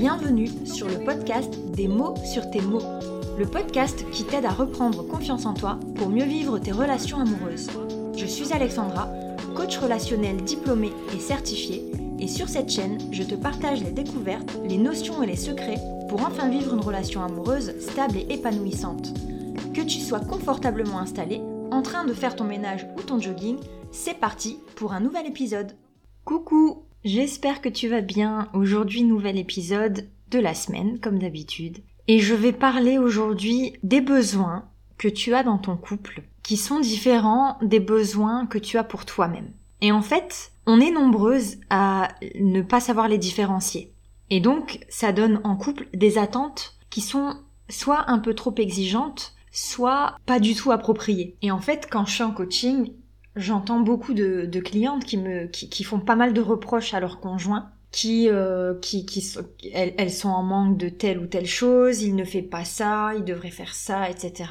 [0.00, 2.84] Bienvenue sur le podcast Des mots sur tes mots,
[3.36, 7.68] le podcast qui t'aide à reprendre confiance en toi pour mieux vivre tes relations amoureuses.
[8.16, 9.10] Je suis Alexandra,
[9.56, 14.78] coach relationnel diplômée et certifiée, et sur cette chaîne, je te partage les découvertes, les
[14.78, 19.12] notions et les secrets pour enfin vivre une relation amoureuse stable et épanouissante.
[19.74, 21.42] Que tu sois confortablement installé,
[21.72, 23.58] en train de faire ton ménage ou ton jogging,
[23.90, 25.72] c'est parti pour un nouvel épisode.
[26.24, 28.48] Coucou J'espère que tu vas bien.
[28.54, 31.78] Aujourd'hui, nouvel épisode de la semaine, comme d'habitude.
[32.08, 34.64] Et je vais parler aujourd'hui des besoins
[34.96, 39.04] que tu as dans ton couple, qui sont différents des besoins que tu as pour
[39.04, 39.52] toi-même.
[39.80, 43.92] Et en fait, on est nombreuses à ne pas savoir les différencier.
[44.30, 47.36] Et donc, ça donne en couple des attentes qui sont
[47.68, 51.36] soit un peu trop exigeantes, soit pas du tout appropriées.
[51.42, 52.90] Et en fait, quand je suis en coaching,
[53.38, 57.70] j'entends beaucoup de, clientes qui me qui, font pas mal de reproches à leur conjoint
[57.90, 59.24] qui euh, qui, qui
[59.72, 63.24] elles, sont en manque de telle ou telle chose il ne fait pas ça il
[63.24, 64.50] devrait faire ça etc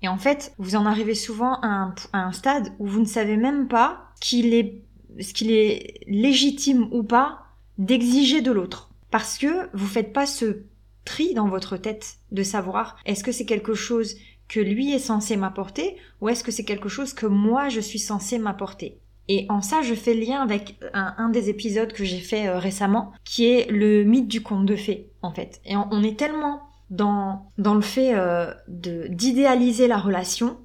[0.00, 3.06] et en fait vous en arrivez souvent à un, à un stade où vous ne
[3.06, 4.80] savez même pas qu'il est
[5.20, 7.40] ce qu'il est légitime ou pas
[7.78, 8.90] d'exiger de l'autre.
[9.10, 10.62] Parce que vous faites pas ce
[11.04, 14.16] tri dans votre tête de savoir est-ce que c'est quelque chose
[14.48, 17.98] que lui est censé m'apporter ou est-ce que c'est quelque chose que moi je suis
[17.98, 18.98] censé m'apporter?
[19.28, 23.12] Et en ça, je fais lien avec un, des épisodes que j'ai fait euh, récemment,
[23.24, 25.60] qui est le mythe du conte de fées, en fait.
[25.66, 30.56] Et on, est tellement dans, dans le fait euh, d'idéaliser la relation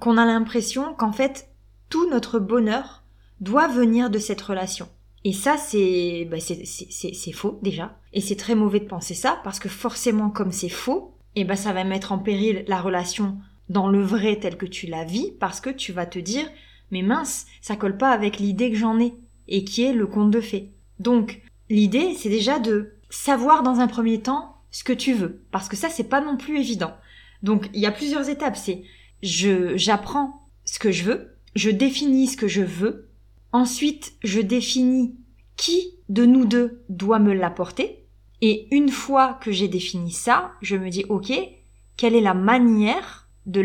[0.00, 1.48] qu'on a l'impression qu'en fait,
[1.90, 3.04] tout notre bonheur
[3.40, 4.88] doit venir de cette relation.
[5.24, 6.38] Et ça, c'est bah,
[7.34, 7.96] faux déjà.
[8.12, 11.56] Et c'est très mauvais de penser ça, parce que forcément, comme c'est faux, eh ben
[11.56, 15.32] ça va mettre en péril la relation dans le vrai tel que tu la vis
[15.38, 16.48] parce que tu vas te dire
[16.90, 19.14] mais mince, ça colle pas avec l'idée que j'en ai
[19.46, 20.72] et qui est le conte de fées.
[20.98, 25.68] Donc l'idée c'est déjà de savoir dans un premier temps ce que tu veux parce
[25.68, 26.94] que ça c'est pas non plus évident.
[27.42, 28.82] Donc il y a plusieurs étapes, c'est
[29.22, 33.10] je j'apprends ce que je veux, je définis ce que je veux,
[33.52, 35.14] ensuite je définis
[35.56, 37.97] qui de nous deux doit me l'apporter
[38.40, 41.32] et une fois que j'ai défini ça, je me dis, OK,
[41.96, 43.62] quelle est la manière de,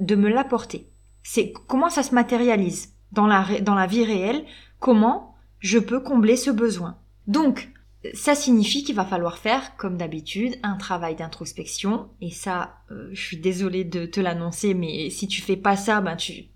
[0.00, 0.88] de me l'apporter?
[1.22, 4.44] C'est comment ça se matérialise dans la, dans la vie réelle,
[4.78, 6.98] comment je peux combler ce besoin?
[7.26, 7.70] Donc,
[8.14, 12.08] ça signifie qu'il va falloir faire, comme d'habitude, un travail d'introspection.
[12.20, 16.00] Et ça, euh, je suis désolée de te l'annoncer, mais si tu fais pas ça,
[16.00, 16.46] ben tu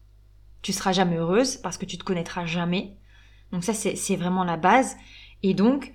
[0.63, 2.97] tu seras jamais heureuse parce que tu te connaîtras jamais.
[3.53, 4.97] Donc ça, c'est vraiment la base.
[5.43, 5.93] Et donc,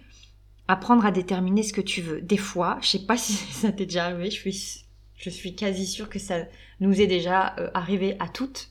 [0.69, 2.22] apprendre à déterminer ce que tu veux.
[2.22, 4.85] Des fois, je sais pas si ça t'est déjà arrivé, je suis,
[5.16, 6.46] je suis quasi sûre que ça
[6.80, 8.69] nous est déjà euh, arrivé à toutes,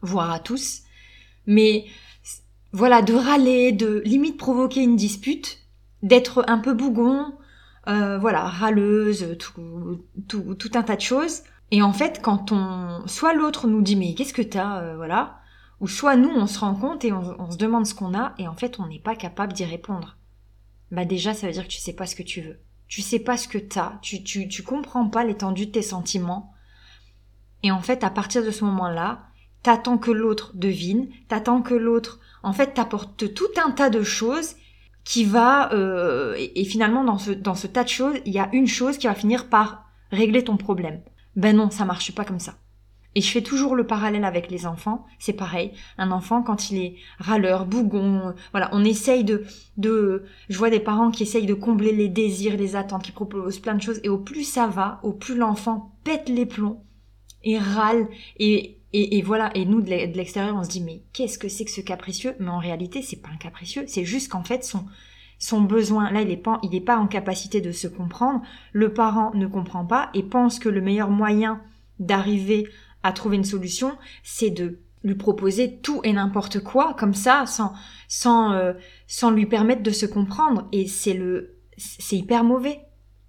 [0.00, 0.82] voire à tous.
[1.46, 1.86] Mais
[2.72, 5.58] voilà, de râler, de limite provoquer une dispute,
[6.02, 7.34] d'être un peu bougon,
[7.88, 11.42] euh, voilà, râleuse, tout, tout, tout, un tas de choses.
[11.72, 15.40] Et en fait, quand on, soit l'autre nous dit mais qu'est-ce que t'as, euh, voilà,
[15.80, 18.34] ou soit nous on se rend compte et on, on se demande ce qu'on a
[18.38, 20.16] et en fait on n'est pas capable d'y répondre
[20.90, 22.60] bah déjà ça veut dire que tu sais pas ce que tu veux.
[22.88, 26.52] Tu sais pas ce que t'as, tu, tu, tu comprends pas l'étendue de tes sentiments.
[27.62, 29.26] Et en fait, à partir de ce moment-là,
[29.62, 34.56] t'attends que l'autre devine, t'attends que l'autre, en fait, t'apporte tout un tas de choses
[35.04, 38.38] qui va, euh, et, et, finalement dans ce, dans ce tas de choses, il y
[38.38, 41.00] a une chose qui va finir par régler ton problème.
[41.36, 42.56] Ben non, ça marche pas comme ça.
[43.16, 45.72] Et je fais toujours le parallèle avec les enfants, c'est pareil.
[45.98, 49.44] Un enfant, quand il est râleur, bougon, voilà, on essaye de,
[49.78, 53.58] de, je vois des parents qui essayent de combler les désirs, les attentes, qui proposent
[53.58, 56.84] plein de choses, et au plus ça va, au plus l'enfant pète les plombs,
[57.42, 58.06] et râle,
[58.38, 61.64] et, et, et voilà, et nous de l'extérieur, on se dit, mais qu'est-ce que c'est
[61.64, 62.36] que ce capricieux?
[62.38, 64.84] Mais en réalité, c'est pas un capricieux, c'est juste qu'en fait, son,
[65.40, 68.42] son besoin, là, il est pas, il est pas en capacité de se comprendre,
[68.72, 71.60] le parent ne comprend pas, et pense que le meilleur moyen
[71.98, 72.68] d'arriver
[73.02, 77.72] à trouver une solution, c'est de lui proposer tout et n'importe quoi comme ça sans
[78.08, 78.74] sans euh,
[79.06, 82.80] sans lui permettre de se comprendre et c'est le c'est hyper mauvais.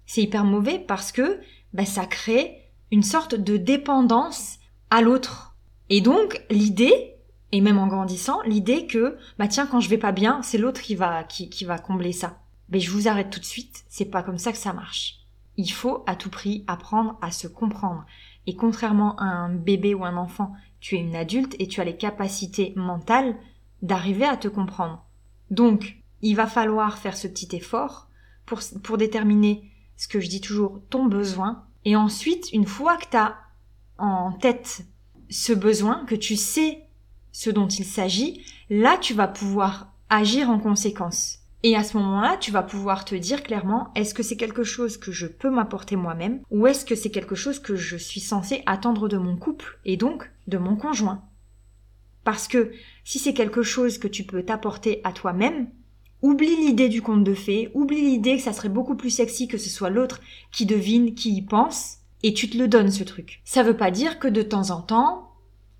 [0.04, 1.40] C'est hyper mauvais parce que
[1.72, 4.58] bah, ça crée une sorte de dépendance
[4.90, 5.56] à l'autre.
[5.88, 7.14] Et donc l'idée
[7.52, 10.82] et même en grandissant, l'idée que bah tiens quand je vais pas bien, c'est l'autre
[10.82, 12.38] qui va qui, qui va combler ça.
[12.68, 15.21] Mais je vous arrête tout de suite, c'est pas comme ça que ça marche.
[15.56, 18.06] Il faut à tout prix apprendre à se comprendre.
[18.46, 21.84] Et contrairement à un bébé ou un enfant, tu es une adulte et tu as
[21.84, 23.36] les capacités mentales
[23.82, 25.04] d'arriver à te comprendre.
[25.50, 28.08] Donc, il va falloir faire ce petit effort
[28.46, 31.64] pour, déterminer ce que je dis toujours, ton besoin.
[31.84, 33.36] Et ensuite, une fois que tu as
[33.98, 34.84] en tête
[35.30, 36.86] ce besoin, que tu sais
[37.32, 41.38] ce dont il s'agit, là tu vas pouvoir agir en conséquence.
[41.64, 44.96] Et à ce moment-là, tu vas pouvoir te dire clairement, est-ce que c'est quelque chose
[44.96, 48.62] que je peux m'apporter moi-même ou est-ce que c'est quelque chose que je suis censé
[48.66, 51.22] attendre de mon couple et donc de mon conjoint?
[52.24, 52.72] Parce que
[53.04, 55.68] si c'est quelque chose que tu peux t'apporter à toi-même,
[56.20, 59.58] oublie l'idée du conte de fées, oublie l'idée que ça serait beaucoup plus sexy que
[59.58, 60.20] ce soit l'autre
[60.50, 63.40] qui devine, qui y pense, et tu te le donnes ce truc.
[63.44, 65.31] Ça veut pas dire que de temps en temps,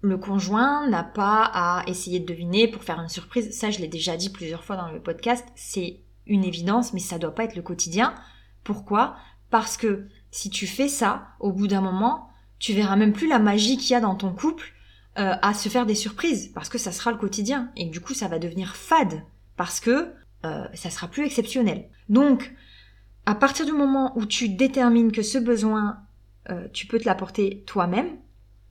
[0.02, 3.56] le conjoint n'a pas à essayer de deviner pour faire une surprise.
[3.56, 5.46] Ça, je l'ai déjà dit plusieurs fois dans le podcast.
[5.54, 8.14] C'est une évidence, mais ça doit pas être le quotidien.
[8.64, 9.16] Pourquoi?
[9.50, 12.28] Parce que si tu fais ça, au bout d'un moment,
[12.58, 14.72] tu verras même plus la magie qu'il y a dans ton couple
[15.18, 17.70] euh, à se faire des surprises, parce que ça sera le quotidien.
[17.76, 19.22] Et du coup, ça va devenir fade,
[19.56, 20.12] parce que
[20.44, 21.88] euh, ça sera plus exceptionnel.
[22.08, 22.54] Donc,
[23.26, 26.00] à partir du moment où tu détermines que ce besoin,
[26.50, 28.16] euh, tu peux te l'apporter toi-même,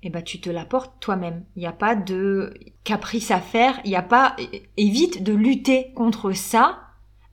[0.03, 1.45] eh ben tu te l'apportes toi-même.
[1.55, 2.53] Il n'y a pas de
[2.83, 4.35] caprice à faire, il n'y a pas
[4.77, 6.79] évite de lutter contre ça,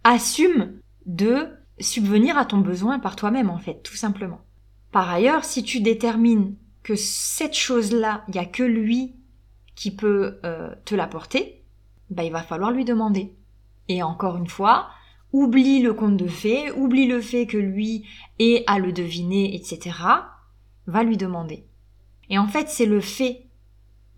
[0.05, 1.49] assume de
[1.81, 4.41] subvenir à ton besoin par toi-même en fait, tout simplement.
[4.93, 9.15] Par ailleurs, si tu détermines que cette chose-là, il n'y a que lui
[9.75, 11.63] qui peut euh, te l'apporter,
[12.11, 13.35] bah il va falloir lui demander.
[13.89, 14.89] Et encore une fois,
[15.33, 18.07] oublie le conte de fées, oublie le fait que lui
[18.39, 19.97] ait à le deviner, etc.
[20.87, 21.68] Va lui demander.
[22.31, 23.47] Et en fait, c'est le fait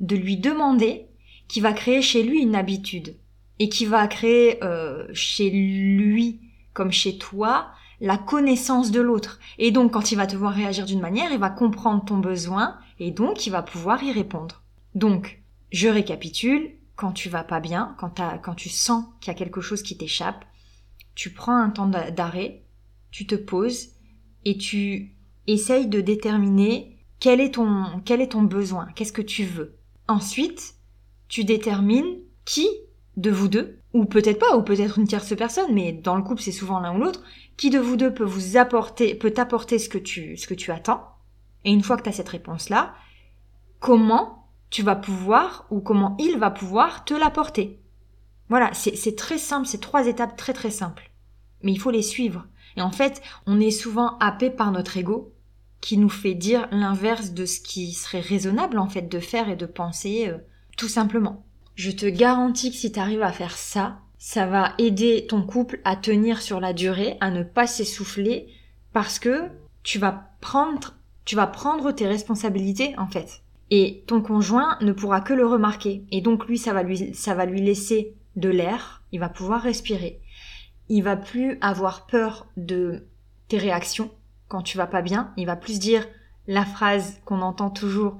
[0.00, 1.06] de lui demander
[1.48, 3.16] qui va créer chez lui une habitude
[3.58, 6.40] et qui va créer euh, chez lui
[6.72, 7.68] comme chez toi
[8.00, 9.38] la connaissance de l'autre.
[9.58, 12.78] Et donc quand il va te voir réagir d'une manière, il va comprendre ton besoin
[12.98, 14.62] et donc il va pouvoir y répondre.
[14.94, 19.38] Donc, je récapitule, quand tu vas pas bien, quand, quand tu sens qu'il y a
[19.38, 20.44] quelque chose qui t'échappe,
[21.14, 22.62] tu prends un temps d'arrêt,
[23.10, 23.90] tu te poses
[24.44, 25.14] et tu
[25.46, 28.88] essayes de déterminer quel est ton, quel est ton besoin?
[28.94, 29.76] Qu'est-ce que tu veux?
[30.08, 30.74] Ensuite,
[31.28, 32.68] tu détermines qui
[33.16, 36.40] de vous deux, ou peut-être pas, ou peut-être une tierce personne, mais dans le couple
[36.40, 37.22] c'est souvent l'un ou l'autre,
[37.56, 40.70] qui de vous deux peut vous apporter, peut t'apporter ce que tu, ce que tu
[40.70, 41.06] attends.
[41.64, 42.94] Et une fois que tu cette réponse-là,
[43.78, 47.80] comment tu vas pouvoir, ou comment il va pouvoir te l'apporter?
[48.48, 51.10] Voilà, c'est très simple, c'est trois étapes très très simples.
[51.62, 52.46] Mais il faut les suivre.
[52.76, 55.34] Et en fait, on est souvent happé par notre ego,
[55.80, 59.56] qui nous fait dire l'inverse de ce qui serait raisonnable en fait de faire et
[59.56, 60.38] de penser euh,
[60.76, 61.44] tout simplement.
[61.74, 65.80] Je te garantis que si tu arrives à faire ça, ça va aider ton couple
[65.84, 68.48] à tenir sur la durée, à ne pas s'essouffler
[68.92, 69.48] parce que
[69.82, 70.94] tu vas prendre
[71.24, 73.42] tu vas prendre tes responsabilités en fait.
[73.70, 77.34] Et ton conjoint ne pourra que le remarquer et donc lui ça va lui ça
[77.34, 80.20] va lui laisser de l'air, il va pouvoir respirer.
[80.88, 83.06] Il va plus avoir peur de
[83.48, 84.10] tes réactions
[84.50, 86.06] quand tu vas pas bien, il va plus dire
[86.46, 88.18] la phrase qu'on entend toujours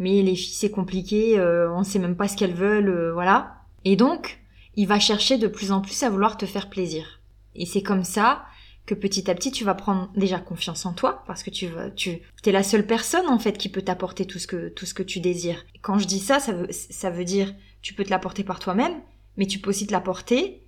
[0.00, 3.58] mais les filles c'est compliqué, euh, on sait même pas ce qu'elles veulent, euh, voilà.
[3.84, 4.40] Et donc,
[4.74, 7.20] il va chercher de plus en plus à vouloir te faire plaisir.
[7.54, 8.44] Et c'est comme ça
[8.86, 11.90] que petit à petit tu vas prendre déjà confiance en toi parce que tu vas,
[11.90, 14.94] tu es la seule personne en fait qui peut t'apporter tout ce que tout ce
[14.94, 15.64] que tu désires.
[15.82, 17.52] Quand je dis ça, ça veut ça veut dire
[17.82, 18.94] tu peux te l'apporter par toi-même,
[19.36, 20.62] mais tu peux aussi te l'apporter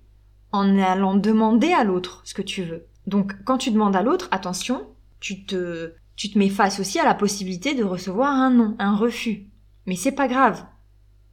[0.51, 2.85] en allant demander à l'autre ce que tu veux.
[3.07, 4.87] Donc quand tu demandes à l'autre, attention,
[5.19, 8.95] tu te, tu te mets face aussi à la possibilité de recevoir un non, un
[8.95, 9.47] refus.
[9.85, 10.65] Mais c'est pas grave.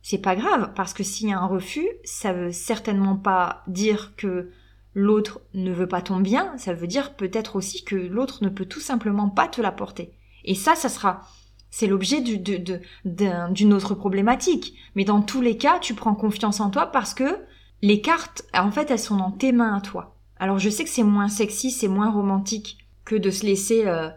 [0.02, 4.14] C'est pas grave, parce que s'il y a un refus, ça veut certainement pas dire
[4.16, 4.50] que
[4.94, 8.64] l'autre ne veut pas ton bien, ça veut dire peut-être aussi que l'autre ne peut
[8.64, 10.12] tout simplement pas te l'apporter.
[10.44, 11.28] Et ça, ça sera,
[11.70, 14.74] c'est l'objet d'une autre problématique.
[14.96, 17.38] Mais dans tous les cas, tu prends confiance en toi parce que
[17.82, 20.16] les cartes, en fait, elles sont dans tes mains à toi.
[20.40, 24.08] Alors je sais que c'est moins sexy, c'est moins romantique que de se laisser euh,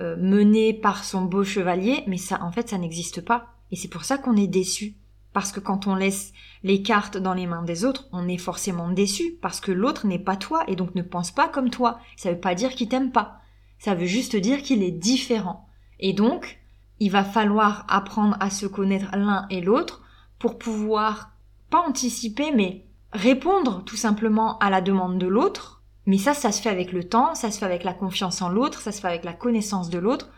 [0.00, 3.46] euh, mener par son beau chevalier, mais ça en fait ça n'existe pas.
[3.70, 4.96] Et c'est pour ça qu'on est déçu.
[5.32, 6.32] Parce que quand on laisse
[6.64, 10.18] les cartes dans les mains des autres, on est forcément déçu, parce que l'autre n'est
[10.18, 12.00] pas toi et donc ne pense pas comme toi.
[12.16, 13.40] Ça veut pas dire qu'il t'aime pas.
[13.78, 15.68] Ça veut juste dire qu'il est différent.
[16.00, 16.60] Et donc,
[16.98, 20.02] il va falloir apprendre à se connaître l'un et l'autre
[20.40, 21.30] pour pouvoir
[21.70, 22.83] pas anticiper, mais
[23.14, 25.82] répondre tout simplement à la demande de l'autre.
[26.06, 28.50] Mais ça, ça se fait avec le temps, ça se fait avec la confiance en
[28.50, 30.30] l'autre, ça se fait avec la connaissance de l'autre.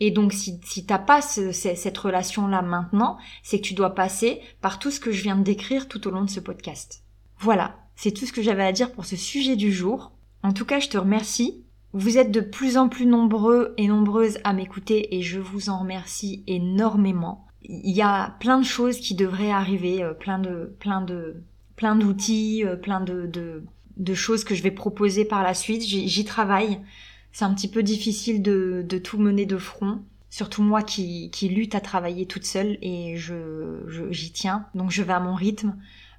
[0.00, 4.78] Et donc, si, si t'as pas cette relation-là maintenant, c'est que tu dois passer par
[4.78, 7.04] tout ce que je viens de décrire tout au long de ce podcast.
[7.38, 10.12] Voilà, c'est tout ce que j'avais à dire pour ce sujet du jour.
[10.42, 11.64] En tout cas, je te remercie.
[11.92, 15.80] Vous êtes de plus en plus nombreux et nombreuses à m'écouter et je vous en
[15.80, 17.46] remercie énormément.
[17.62, 21.42] Il y a plein de choses qui devraient arriver, euh, plein de, plein de,
[21.80, 23.26] plein d'outils, euh, plein de,
[23.96, 25.82] de, choses que je vais proposer par la suite.
[25.82, 26.78] J'y travaille.
[27.32, 30.02] C'est un petit peu difficile de, de, tout mener de front.
[30.28, 33.78] Surtout moi qui, qui lutte à travailler toute seule et je
[34.10, 34.66] j'y tiens.
[34.74, 35.74] Donc je vais à mon rythme.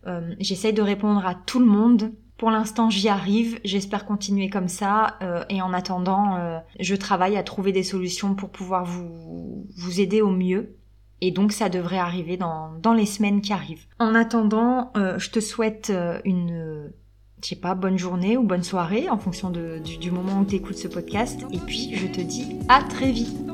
[0.08, 3.60] Euh, J'essaye de répondre à tout le monde Pour l'instant, j'y arrive.
[3.64, 5.20] J'espère continuer comme ça.
[5.22, 10.24] Euh, et en attendant, je travaille à trouver des solutions pour pouvoir vous, vous aider
[10.24, 10.76] au mieux.
[11.22, 13.86] Et donc, ça devrait arriver dans, les semaines qui arrivent.
[14.00, 15.94] En attendant, euh, je te souhaite
[16.26, 16.92] une,
[17.44, 20.78] je sais pas, bonne journée ou bonne soirée en fonction du moment où tu écoutes
[20.78, 21.40] ce podcast.
[21.52, 23.51] Et puis, je te dis à très vite.